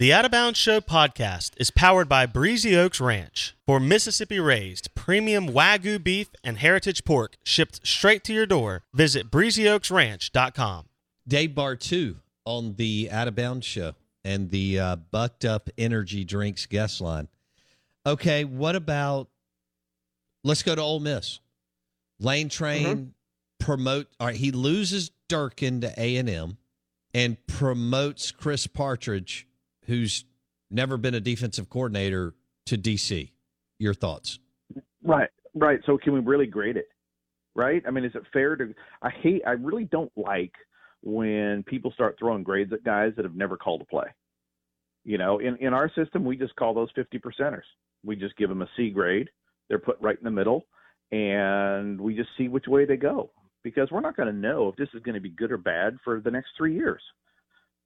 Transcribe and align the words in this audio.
The 0.00 0.14
Out 0.14 0.24
of 0.24 0.30
Bounds 0.30 0.58
Show 0.58 0.80
podcast 0.80 1.50
is 1.58 1.70
powered 1.70 2.08
by 2.08 2.24
Breezy 2.24 2.74
Oaks 2.74 3.02
Ranch. 3.02 3.54
For 3.66 3.78
Mississippi 3.78 4.40
raised 4.40 4.94
premium 4.94 5.46
Wagyu 5.50 6.02
beef 6.02 6.30
and 6.42 6.56
heritage 6.56 7.04
pork 7.04 7.36
shipped 7.44 7.86
straight 7.86 8.24
to 8.24 8.32
your 8.32 8.46
door, 8.46 8.84
visit 8.94 9.30
breezyoaksranch.com. 9.30 10.86
Day 11.28 11.46
Dave 11.46 11.54
Bartoo 11.54 12.16
on 12.46 12.76
the 12.76 13.10
Out 13.12 13.28
of 13.28 13.36
Bounds 13.36 13.66
show 13.66 13.92
and 14.24 14.48
the 14.48 14.80
uh, 14.80 14.96
Bucked 14.96 15.44
Up 15.44 15.68
Energy 15.76 16.24
Drinks 16.24 16.64
guest 16.64 17.02
line. 17.02 17.28
Okay, 18.06 18.44
what 18.44 18.76
about 18.76 19.28
let's 20.42 20.62
go 20.62 20.74
to 20.74 20.80
Ole 20.80 21.00
Miss. 21.00 21.40
Lane 22.18 22.48
Train 22.48 22.86
Mm-hmm. 22.86 23.04
promote 23.58 24.06
all 24.18 24.28
right, 24.28 24.36
he 24.36 24.50
loses 24.50 25.10
Durkin 25.28 25.82
to 25.82 25.92
A 26.00 26.16
and 26.16 26.30
M 26.30 26.56
and 27.12 27.36
promotes 27.46 28.30
Chris 28.30 28.66
Partridge, 28.66 29.46
who's 29.90 30.24
never 30.70 30.96
been 30.96 31.14
a 31.14 31.20
defensive 31.20 31.68
coordinator, 31.68 32.34
to 32.66 32.78
DC. 32.78 33.30
Your 33.78 33.94
thoughts? 33.94 34.38
Right, 35.02 35.30
right. 35.54 35.80
So 35.84 35.98
can 35.98 36.12
we 36.12 36.20
really 36.20 36.46
grade 36.46 36.76
it? 36.76 36.88
Right? 37.56 37.82
I 37.86 37.90
mean, 37.90 38.04
is 38.04 38.14
it 38.14 38.22
fair 38.32 38.56
to? 38.56 38.72
I 39.02 39.10
hate. 39.10 39.42
I 39.46 39.52
really 39.52 39.84
don't 39.84 40.12
like 40.16 40.52
when 41.02 41.64
people 41.66 41.90
start 41.92 42.16
throwing 42.18 42.44
grades 42.44 42.72
at 42.72 42.84
guys 42.84 43.12
that 43.16 43.24
have 43.24 43.34
never 43.34 43.56
called 43.56 43.82
a 43.82 43.84
play. 43.84 44.06
You 45.04 45.18
know, 45.18 45.40
in 45.40 45.56
in 45.56 45.74
our 45.74 45.90
system, 45.94 46.24
we 46.24 46.36
just 46.36 46.54
call 46.56 46.74
those 46.74 46.90
fifty 46.94 47.18
percenters. 47.18 47.66
We 48.04 48.14
just 48.16 48.36
give 48.36 48.48
them 48.48 48.62
a 48.62 48.68
C 48.76 48.90
grade. 48.90 49.28
They're 49.68 49.78
put 49.78 50.00
right 50.00 50.16
in 50.16 50.24
the 50.24 50.30
middle, 50.30 50.66
and 51.10 52.00
we 52.00 52.14
just 52.14 52.30
see 52.38 52.48
which 52.48 52.66
way 52.68 52.84
they 52.84 52.96
go 52.96 53.30
because 53.64 53.90
we're 53.90 54.00
not 54.00 54.16
going 54.16 54.28
to 54.28 54.38
know 54.38 54.68
if 54.68 54.76
this 54.76 54.88
is 54.94 55.02
going 55.02 55.14
to 55.14 55.20
be 55.20 55.30
good 55.30 55.50
or 55.50 55.58
bad 55.58 55.96
for 56.04 56.20
the 56.20 56.30
next 56.30 56.50
three 56.56 56.74
years. 56.74 57.02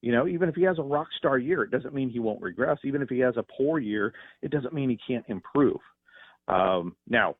You 0.04 0.12
know, 0.12 0.28
even 0.28 0.50
if 0.50 0.54
he 0.54 0.64
has 0.64 0.78
a 0.78 0.82
rock 0.82 1.08
star 1.16 1.38
year, 1.38 1.62
it 1.62 1.70
doesn't 1.70 1.94
mean 1.94 2.10
he 2.10 2.18
won't 2.18 2.42
regress. 2.42 2.76
Even 2.84 3.00
if 3.00 3.08
he 3.08 3.20
has 3.20 3.38
a 3.38 3.44
poor 3.56 3.78
year, 3.78 4.12
it 4.42 4.50
doesn't 4.50 4.74
mean 4.74 4.90
he 4.90 4.98
can't 5.08 5.24
improve. 5.28 5.78
Um, 6.46 6.94
now, 7.08 7.36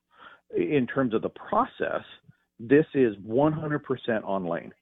in 0.56 0.86
terms 0.86 1.12
of 1.12 1.20
the 1.20 1.28
process, 1.28 2.02
this 2.58 2.86
is 2.94 3.16
100% 3.16 3.80
on 4.25 4.47
Lane, 4.47 4.72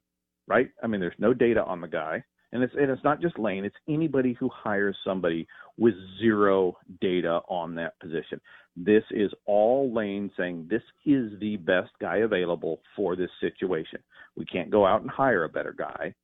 right? 0.47 0.69
I 0.81 0.87
mean, 0.87 1.01
there's 1.01 1.13
no 1.19 1.35
data 1.35 1.65
on 1.65 1.81
the 1.81 1.89
guy, 1.89 2.23
and 2.53 2.63
it's 2.63 2.73
and 2.79 2.89
it's 2.89 3.03
not 3.03 3.21
just 3.21 3.37
Lane. 3.37 3.65
It's 3.65 3.75
anybody 3.89 4.37
who 4.39 4.49
hires 4.49 4.97
somebody 5.05 5.49
with 5.77 5.95
zero 6.21 6.77
data 7.01 7.41
on 7.49 7.75
that 7.75 7.99
position. 7.99 8.41
This 8.77 9.03
is 9.11 9.33
all 9.45 9.93
Lane 9.93 10.31
saying 10.37 10.69
this 10.71 10.85
is 11.05 11.33
the 11.41 11.57
best 11.57 11.91
guy 12.01 12.19
available 12.19 12.81
for 12.95 13.17
this 13.17 13.31
situation. 13.41 13.99
We 14.37 14.45
can't 14.45 14.71
go 14.71 14.87
out 14.87 15.01
and 15.01 15.11
hire 15.11 15.43
a 15.43 15.49
better 15.49 15.75
guy. 15.77 16.15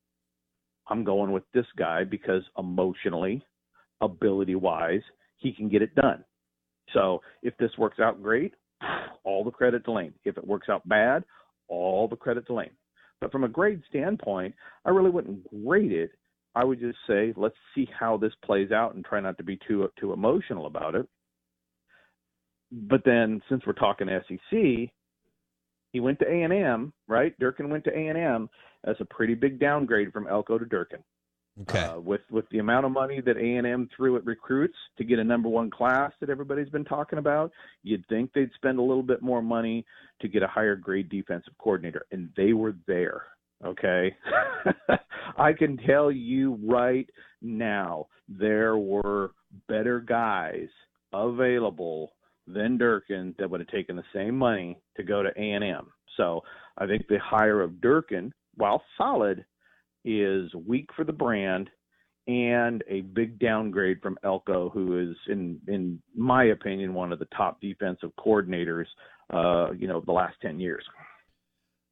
I'm 0.89 1.05
going 1.05 1.33
with 1.33 1.45
this 1.53 1.67
guy 1.77 2.05
because 2.05 2.43
emotionally, 2.59 3.45
ability 4.01 4.55
wise, 4.55 5.03
he 5.37 5.53
can 5.53 5.69
get 5.69 5.83
it 5.83 5.95
done. 5.95 6.25
So 6.95 7.21
if 7.43 7.57
this 7.59 7.71
works 7.79 7.99
out 8.01 8.23
great, 8.23 8.55
all 9.25 9.45
the 9.45 9.51
credit 9.51 9.85
to 9.85 9.93
Lane. 9.93 10.15
If 10.25 10.39
it 10.39 10.47
works 10.47 10.69
out 10.69 10.89
bad, 10.89 11.25
all 11.69 12.09
the 12.09 12.17
credit 12.17 12.47
to 12.47 12.55
Lane. 12.55 12.71
But 13.21 13.33
from 13.33 13.45
a 13.45 13.49
grade 13.49 13.83
standpoint, 13.89 14.55
I 14.85 14.91
really 14.91 15.11
wouldn't 15.11 15.45
grade 15.65 15.93
it. 15.93 16.13
I 16.55 16.65
would 16.65 16.81
just 16.81 16.99
say 17.07 17.33
let's 17.37 17.57
see 17.75 17.89
how 17.99 18.17
this 18.17 18.33
plays 18.45 18.73
out 18.73 18.95
and 18.95 19.05
try 19.05 19.21
not 19.21 19.37
to 19.39 19.45
be 19.45 19.59
too 19.69 19.89
too 20.01 20.13
emotional 20.13 20.67
about 20.67 20.95
it. 20.95 21.07
But 22.71 23.03
then 23.05 23.43
since 23.49 23.63
we're 23.67 23.73
talking 23.75 24.09
SEC, 24.09 24.91
he 25.99 26.01
went 26.01 26.21
to 26.21 26.29
A&M, 26.29 26.93
right? 27.09 27.37
Durkin 27.41 27.71
went 27.71 27.83
to 27.83 27.91
A&M. 27.91 28.49
That's 28.85 29.01
a 29.01 29.05
pretty 29.05 29.35
big 29.35 29.59
downgrade 29.59 30.13
from 30.13 30.29
Elko 30.29 30.57
to 30.57 30.65
Durkin. 30.65 31.03
Okay. 31.63 31.81
Uh, 31.81 31.99
with 31.99 32.21
with 32.31 32.49
the 32.51 32.61
amount 32.61 32.87
of 32.87 32.93
money 32.93 33.21
that 33.21 33.37
A&M 33.37 33.89
threw 33.97 34.15
at 34.15 34.25
recruits 34.25 34.77
to 34.97 35.03
get 35.03 35.19
a 35.19 35.25
number 35.25 35.49
one 35.49 35.71
class 35.71 36.13
that 36.21 36.31
everybody's 36.31 36.69
been 36.69 36.85
talking 36.85 37.19
about, 37.19 37.51
you'd 37.83 38.07
think 38.07 38.33
they'd 38.33 38.53
spend 38.55 38.79
a 38.79 38.83
little 38.83 39.03
bit 39.03 39.23
more 39.23 39.43
money 39.43 39.85
to 40.21 40.29
get 40.29 40.45
a 40.45 40.47
higher 40.47 40.77
grade 40.77 41.09
defensive 41.09 41.53
coordinator, 41.59 42.07
and 42.13 42.29
they 42.37 42.53
were 42.53 42.77
there. 42.87 43.23
Okay, 43.65 44.15
I 45.37 45.53
can 45.53 45.79
tell 45.79 46.13
you 46.13 46.61
right 46.63 47.11
now 47.43 48.07
there 48.29 48.79
were 48.79 49.33
better 49.67 49.99
guys 49.99 50.69
available 51.13 52.13
than 52.53 52.79
Durkin 52.79 53.35
that 53.39 53.51
would 53.51 53.61
have 53.61 53.69
taken 53.69 53.97
the 53.97 54.03
same 54.15 54.37
money 54.37 54.79
to 54.97 55.03
go 55.03 55.23
to 55.23 55.31
A&M. 55.37 55.87
So 56.17 56.43
I 56.77 56.87
think 56.87 57.07
the 57.09 57.19
hire 57.19 57.61
of 57.61 57.81
Durkin, 57.81 58.33
while 58.57 58.83
solid, 58.97 59.45
is 60.05 60.53
weak 60.55 60.89
for 60.97 61.05
the 61.05 61.13
brand 61.13 61.71
and 62.29 62.85
a 62.89 63.01
big 63.01 63.39
downgrade 63.39 64.03
from 64.03 64.19
Elko, 64.23 64.69
who 64.69 64.99
is 64.99 65.17
in 65.29 65.59
in 65.67 66.01
my 66.15 66.45
opinion 66.45 66.93
one 66.95 67.13
of 67.13 67.19
the 67.19 67.29
top 67.37 67.61
defensive 67.61 68.11
coordinators, 68.19 68.85
uh, 69.33 69.73
you 69.73 69.89
know, 69.89 70.03
the 70.05 70.13
last 70.13 70.37
ten 70.43 70.61
years. 70.61 70.85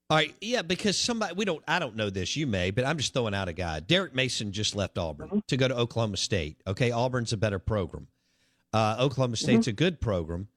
All 0.09 0.19
right, 0.19 0.33
yeah, 0.41 0.63
because 0.63 0.97
somebody 0.97 1.35
we 1.35 1.45
don't 1.47 1.65
I 1.67 1.79
don't 1.79 1.97
know 1.97 2.11
this, 2.11 2.37
you 2.37 2.47
may, 2.47 2.71
but 2.71 2.85
I'm 2.85 2.99
just 2.99 3.15
throwing 3.15 3.35
out 3.35 3.49
a 3.49 3.53
guy. 3.53 3.81
Derek 3.81 4.15
Mason 4.15 4.53
just 4.53 4.77
left 4.77 4.99
Auburn 4.99 5.43
to 5.49 5.57
go 5.57 5.69
to 5.69 5.77
Oklahoma 5.77 6.19
State. 6.19 6.61
Okay, 6.67 6.91
Auburn's 6.91 7.33
a 7.33 7.37
better 7.37 7.59
program. 7.59 8.07
Uh, 8.73 8.97
Oklahoma 9.01 9.37
State's 9.37 9.69
a 9.69 9.73
good 9.73 10.03
program. 10.03 10.49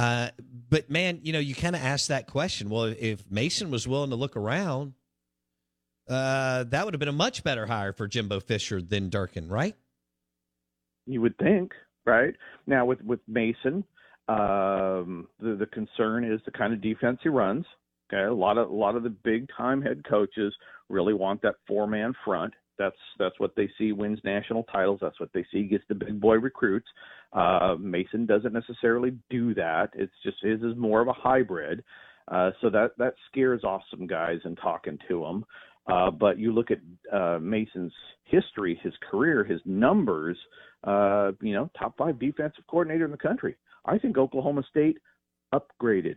Uh, 0.00 0.30
but 0.70 0.88
man, 0.88 1.20
you 1.22 1.30
know, 1.30 1.38
you 1.38 1.54
kind 1.54 1.76
of 1.76 1.82
ask 1.82 2.08
that 2.08 2.26
question. 2.26 2.70
Well, 2.70 2.84
if 2.84 3.30
Mason 3.30 3.70
was 3.70 3.86
willing 3.86 4.08
to 4.08 4.16
look 4.16 4.34
around, 4.34 4.94
uh, 6.08 6.64
that 6.64 6.86
would 6.86 6.94
have 6.94 6.98
been 6.98 7.08
a 7.08 7.12
much 7.12 7.44
better 7.44 7.66
hire 7.66 7.92
for 7.92 8.08
Jimbo 8.08 8.40
Fisher 8.40 8.80
than 8.80 9.10
Durkin, 9.10 9.48
right? 9.48 9.76
You 11.04 11.20
would 11.20 11.36
think, 11.36 11.72
right? 12.06 12.34
Now 12.66 12.86
with 12.86 13.02
with 13.02 13.20
Mason, 13.28 13.84
um, 14.26 15.28
the 15.38 15.56
the 15.58 15.68
concern 15.70 16.24
is 16.24 16.40
the 16.46 16.50
kind 16.50 16.72
of 16.72 16.80
defense 16.80 17.18
he 17.22 17.28
runs. 17.28 17.66
Okay, 18.10 18.22
a 18.22 18.32
lot 18.32 18.56
of 18.56 18.70
a 18.70 18.74
lot 18.74 18.96
of 18.96 19.02
the 19.02 19.10
big 19.10 19.48
time 19.54 19.82
head 19.82 20.02
coaches 20.08 20.54
really 20.88 21.12
want 21.12 21.42
that 21.42 21.56
four 21.66 21.86
man 21.86 22.14
front. 22.24 22.54
That's 22.80 22.96
that's 23.18 23.38
what 23.38 23.54
they 23.56 23.68
see 23.76 23.92
wins 23.92 24.18
national 24.24 24.62
titles. 24.64 25.00
That's 25.02 25.20
what 25.20 25.28
they 25.34 25.44
see 25.52 25.64
gets 25.64 25.84
the 25.88 25.94
big 25.94 26.18
boy 26.18 26.36
recruits. 26.36 26.88
Uh, 27.34 27.76
Mason 27.78 28.24
doesn't 28.24 28.54
necessarily 28.54 29.12
do 29.28 29.52
that. 29.54 29.90
It's 29.94 30.14
just 30.24 30.38
his 30.42 30.62
is 30.62 30.76
more 30.78 31.02
of 31.02 31.08
a 31.08 31.12
hybrid. 31.12 31.84
Uh, 32.28 32.52
so 32.62 32.70
that 32.70 32.92
that 32.96 33.14
scares 33.30 33.64
off 33.64 33.82
some 33.90 34.06
guys 34.06 34.38
in 34.46 34.56
talking 34.56 34.98
to 35.08 35.20
them. 35.20 35.44
Uh, 35.86 36.10
but 36.10 36.38
you 36.38 36.52
look 36.52 36.70
at 36.70 36.78
uh, 37.12 37.38
Mason's 37.38 37.92
history, 38.24 38.80
his 38.82 38.94
career, 39.10 39.44
his 39.44 39.60
numbers. 39.66 40.38
Uh, 40.82 41.32
you 41.42 41.52
know, 41.52 41.68
top 41.78 41.94
five 41.98 42.18
defensive 42.18 42.64
coordinator 42.66 43.04
in 43.04 43.10
the 43.10 43.16
country. 43.18 43.56
I 43.84 43.98
think 43.98 44.16
Oklahoma 44.16 44.62
State 44.70 44.96
upgraded. 45.52 46.16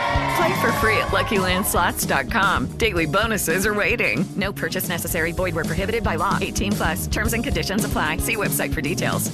Play 0.41 0.59
for 0.59 0.71
free 0.73 0.97
at 0.97 1.09
LuckyLandSlots.com. 1.09 2.77
Daily 2.77 3.05
bonuses 3.05 3.63
are 3.67 3.75
waiting. 3.75 4.25
No 4.35 4.51
purchase 4.51 4.89
necessary. 4.89 5.33
Void 5.33 5.53
where 5.53 5.63
prohibited 5.63 6.03
by 6.03 6.15
law. 6.15 6.39
18 6.41 6.71
plus. 6.71 7.05
Terms 7.05 7.33
and 7.33 7.43
conditions 7.43 7.85
apply. 7.85 8.17
See 8.17 8.37
website 8.37 8.73
for 8.73 8.81
details. 8.81 9.31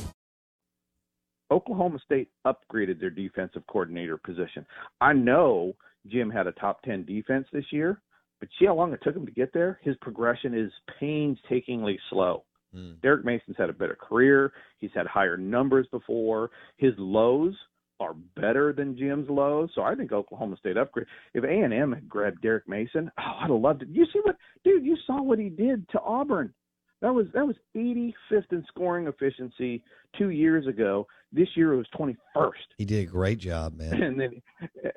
Oklahoma 1.50 2.00
State 2.04 2.28
upgraded 2.46 3.00
their 3.00 3.10
defensive 3.10 3.64
coordinator 3.68 4.18
position. 4.18 4.66
I 5.00 5.14
know 5.14 5.78
Jim 6.08 6.30
had 6.30 6.46
a 6.46 6.52
top 6.52 6.82
10 6.82 7.06
defense 7.06 7.48
this 7.54 7.72
year, 7.72 8.02
but 8.42 8.50
see 8.60 8.66
how 8.66 8.76
long 8.76 8.92
it 8.92 9.00
took 9.02 9.16
him 9.16 9.26
to 9.26 9.32
get 9.32 9.54
there? 9.54 9.80
His 9.84 9.96
progression 10.02 10.54
is 10.54 10.74
painstakingly 11.00 11.98
slow. 12.10 12.44
Mm. 12.76 13.02
Derek 13.02 13.24
Mason's 13.24 13.56
had 13.58 13.70
a 13.70 13.74
better 13.74 13.96
career. 13.96 14.52
He's 14.80 14.92
had 14.94 15.08
higher 15.08 15.38
numbers 15.38 15.88
before. 15.90 16.50
His 16.76 16.92
lows 16.98 17.56
are 18.00 18.14
better 18.36 18.74
than 18.74 18.98
Jim's 18.98 19.30
lows. 19.30 19.70
So 19.76 19.82
I 19.82 19.96
think 19.96 20.12
Oklahoma 20.12 20.58
State 20.58 20.78
upgrade. 20.78 21.08
If 21.34 21.44
A 21.44 21.48
and 21.48 21.74
M 21.74 21.92
had 21.92 22.08
grabbed 22.08 22.42
Derek 22.42 22.68
Mason, 22.68 23.12
oh, 23.20 23.38
I'd 23.42 23.50
have 23.50 23.60
loved 23.60 23.82
it. 23.84 23.90
You 23.92 24.06
see 24.14 24.20
what, 24.24 24.36
dude? 24.64 24.86
You 24.86 24.98
saw 25.06 25.22
what 25.22 25.40
he 25.40 25.50
did 25.50 25.88
to 25.90 26.02
Auburn. 26.02 26.54
That 27.02 27.14
was 27.14 27.28
that 27.34 27.46
was 27.46 27.56
85th 27.76 28.52
in 28.52 28.66
scoring 28.70 29.08
efficiency 29.08 29.84
two 30.18 30.30
years 30.30 30.66
ago. 30.66 31.06
This 31.32 31.48
year 31.56 31.74
it 31.74 31.78
was 31.78 31.86
21st. 31.98 32.52
He 32.78 32.86
did 32.86 33.08
a 33.08 33.12
great 33.12 33.38
job, 33.38 33.78
man. 33.78 34.02
And 34.02 34.20
then 34.20 34.42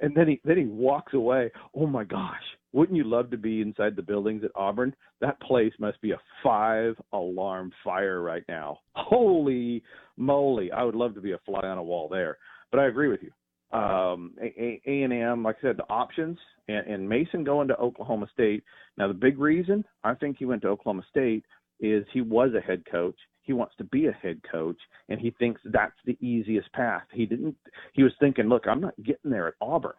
and 0.01 0.17
then 0.17 0.29
he 0.29 0.41
then 0.45 0.57
he 0.57 0.65
walks 0.65 1.13
away. 1.13 1.51
Oh 1.75 1.87
my 1.87 2.05
gosh! 2.05 2.41
Wouldn't 2.73 2.97
you 2.97 3.05
love 3.05 3.31
to 3.33 3.37
be 3.37 3.61
inside 3.61 3.97
the 3.97 4.03
buildings 4.03 4.45
at 4.45 4.51
Auburn? 4.55 4.95
That 5.21 5.41
place 5.43 5.73
must 5.79 6.01
be 6.01 6.13
a 6.13 6.21
five 6.43 6.95
alarm 7.13 7.73
fire 7.85 8.23
right 8.23 8.45
now. 8.49 8.79
Holy 8.95 9.83
moly! 10.17 10.73
I 10.73 10.85
would 10.85 10.95
love 10.95 11.15
to 11.17 11.21
be 11.21 11.33
a 11.33 11.39
fly 11.45 11.61
on 11.65 11.77
a 11.77 11.83
wall 11.83 12.09
there. 12.09 12.39
But 12.71 12.81
I 12.81 12.87
agree 12.87 13.09
with 13.09 13.21
you. 13.23 13.31
Um, 13.77 14.35
A 14.43 14.81
and 14.87 15.13
M, 15.13 15.45
like 15.45 15.57
I 15.59 15.69
said, 15.69 15.77
the 15.77 15.89
options 15.89 16.39
and, 16.69 16.87
and 16.87 17.09
Mason 17.09 17.45
going 17.45 17.69
to 17.69 17.77
Oklahoma 17.77 18.29
State. 18.33 18.65
Now 18.97 19.07
the 19.07 19.15
big 19.15 19.39
reason 19.39 19.85
I 20.03 20.15
think 20.15 20.39
he 20.39 20.45
went 20.45 20.63
to 20.63 20.69
Oklahoma 20.69 21.05
State 21.09 21.45
is 21.79 22.05
he 22.13 22.21
was 22.21 22.51
a 22.57 22.61
head 22.61 22.83
coach. 22.91 23.17
He 23.43 23.53
wants 23.53 23.75
to 23.79 23.85
be 23.85 24.07
a 24.07 24.13
head 24.13 24.41
coach, 24.51 24.77
and 25.09 25.19
he 25.21 25.31
thinks 25.39 25.61
that's 25.65 25.97
the 26.05 26.17
easiest 26.21 26.71
path. 26.73 27.03
He 27.13 27.27
didn't. 27.27 27.57
He 27.95 28.03
was 28.03 28.13
thinking, 28.21 28.49
look, 28.49 28.65
I'm 28.69 28.81
not 28.81 28.95
getting 29.03 29.31
there 29.31 29.49
at 29.49 29.55
Auburn. 29.61 29.93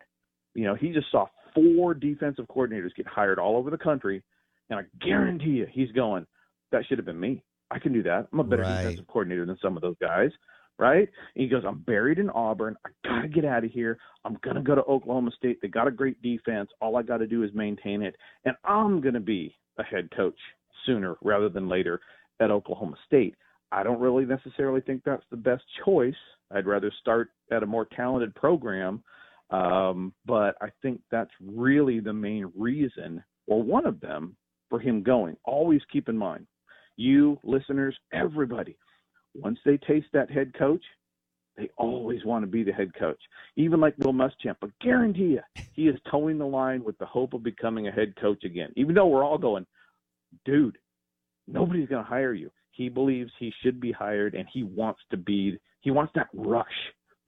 You 0.53 0.65
know, 0.65 0.75
he 0.75 0.91
just 0.91 1.09
saw 1.12 1.25
four 1.56 1.94
defensive 1.94 2.45
coordinators 2.47 2.95
get 2.95 3.07
hired 3.07 3.39
all 3.39 3.57
over 3.57 3.69
the 3.69 3.77
country, 3.77 4.21
and 4.69 4.79
I 4.79 4.83
guarantee 5.06 5.51
you, 5.51 5.68
he's 5.71 5.91
going. 5.91 6.27
That 6.71 6.85
should 6.85 6.97
have 6.97 7.06
been 7.06 7.19
me. 7.19 7.44
I 7.71 7.79
can 7.79 7.94
do 7.94 8.03
that. 8.03 8.27
I'm 8.31 8.39
a 8.39 8.44
better 8.44 8.63
Right. 8.63 8.83
defensive 8.83 9.07
coordinator 9.07 9.45
than 9.45 9.57
some 9.62 9.75
of 9.75 9.81
those 9.81 9.97
guys, 10.00 10.31
right? 10.81 11.07
And 11.36 11.44
he 11.44 11.48
goes, 11.48 11.63
I'm 11.66 11.80
buried 11.80 12.18
in 12.18 12.30
Auburn. 12.31 12.75
I 12.86 12.89
gotta 13.07 13.28
get 13.30 13.45
out 13.45 13.63
of 13.63 13.72
here. 13.72 14.00
I'm 14.25 14.38
gonna 14.44 14.63
go 14.63 14.75
to 14.75 14.81
Oklahoma 14.81 15.31
State. 15.38 15.60
They 15.62 15.69
got 15.69 15.88
a 15.88 15.92
great 15.92 16.22
defense. 16.22 16.69
All 16.81 16.98
I 16.98 17.04
got 17.04 17.18
to 17.18 17.28
do 17.28 17.44
is 17.44 17.51
maintain 17.54 18.01
it, 18.01 18.16
and 18.44 18.56
I'm 18.66 19.00
gonna 19.00 19.22
be 19.22 19.56
a 19.78 19.83
head 19.83 20.10
coach 20.18 20.38
sooner 20.86 21.16
rather 21.22 21.48
than 21.48 21.69
later 21.69 22.01
at 22.42 22.51
Oklahoma 22.51 22.98
State. 23.06 23.36
I 23.72 23.83
don't 23.83 24.01
really 24.01 24.25
necessarily 24.25 24.81
think 24.81 25.04
that's 25.06 25.24
the 25.30 25.38
best 25.38 25.63
choice. 25.86 26.16
I'd 26.54 26.66
rather 26.68 26.92
start 27.00 27.30
at 27.51 27.63
a 27.63 27.68
more 27.68 27.86
talented 27.95 28.36
program. 28.36 29.04
Um, 29.51 30.13
but 30.25 30.56
I 30.62 30.69
think 30.81 31.01
that's 31.12 31.31
really 31.42 32.00
the 32.00 32.13
main 32.13 32.51
reason, 32.57 33.24
or 33.48 33.62
one 33.62 33.86
of 33.86 34.00
them, 34.00 34.36
for 34.69 34.80
him 34.80 35.04
going. 35.04 35.38
Always 35.44 35.81
keep 35.92 36.10
in 36.10 36.18
mind, 36.18 36.48
you 36.95 37.38
listeners, 37.44 37.95
everybody, 38.13 38.78
once 39.36 39.60
they 39.66 39.78
taste 39.78 40.07
that 40.13 40.30
head 40.31 40.54
coach, 40.57 40.83
they 41.57 41.69
always 41.78 42.24
want 42.25 42.44
to 42.44 42.48
be 42.48 42.63
the 42.63 42.72
head 42.72 42.92
coach. 42.98 43.19
Even 43.56 43.80
like 43.80 43.98
Bill 43.98 44.13
Muschamp, 44.13 44.56
I 44.63 44.68
guarantee 44.81 45.33
you, 45.33 45.42
he 45.74 45.88
is 45.88 46.00
towing 46.10 46.38
the 46.38 46.45
line 46.45 46.83
with 46.83 46.98
the 46.98 47.06
hope 47.06 47.33
of 47.33 47.44
becoming 47.44 47.88
a 47.88 47.92
head 47.92 48.13
coach 48.19 48.44
again. 48.44 48.72
Even 48.75 48.95
though 48.95 49.07
we're 49.07 49.24
all 49.24 49.38
going, 49.38 49.66
dude, 50.45 50.78
nobody's 51.48 51.89
going 51.89 52.04
to 52.04 52.10
hire 52.10 52.33
you. 52.33 52.50
He 52.72 52.89
believes 52.89 53.31
he 53.38 53.54
should 53.62 53.80
be 53.80 53.92
hired, 53.92 54.33
and 54.33 54.48
he 54.51 54.63
wants 54.63 55.01
to 55.12 55.18
be. 55.18 55.60
He 55.81 55.92
wants 55.92 56.13
that 56.16 56.30
rush. 56.33 56.66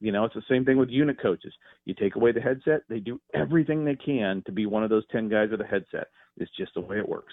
You 0.00 0.12
know, 0.12 0.24
it's 0.24 0.34
the 0.34 0.42
same 0.48 0.64
thing 0.64 0.78
with 0.78 0.90
unit 0.90 1.20
coaches. 1.20 1.52
You 1.84 1.94
take 1.94 2.16
away 2.16 2.32
the 2.32 2.40
headset, 2.40 2.82
they 2.88 3.00
do 3.00 3.20
everything 3.32 3.84
they 3.84 3.96
can 3.96 4.42
to 4.46 4.52
be 4.52 4.66
one 4.66 4.82
of 4.82 4.90
those 4.90 5.04
ten 5.10 5.28
guys 5.28 5.50
with 5.50 5.60
a 5.60 5.66
headset. 5.66 6.08
It's 6.36 6.50
just 6.56 6.74
the 6.74 6.80
way 6.80 6.98
it 6.98 7.08
works. 7.08 7.32